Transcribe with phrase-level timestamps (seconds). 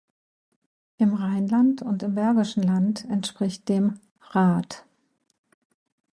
[0.97, 4.83] Im Rheinland und im Bergischen Land entspricht dem -rath.